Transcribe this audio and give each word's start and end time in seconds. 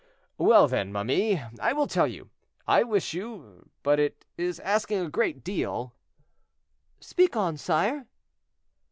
"Well, 0.39 0.67
then, 0.67 0.91
ma 0.91 1.03
mie, 1.03 1.43
I 1.59 1.73
will 1.73 1.85
tell 1.85 2.07
you. 2.07 2.31
I 2.67 2.81
wish 2.81 3.13
you—but 3.13 3.99
it 3.99 4.25
is 4.35 4.59
asking 4.61 4.97
a 5.01 5.09
great 5.11 5.43
deal." 5.43 5.93
"Speak 6.99 7.35
on, 7.35 7.55
sire." 7.55 8.07